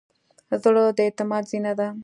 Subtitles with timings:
[0.61, 1.87] زړه د اعتماد زینه ده.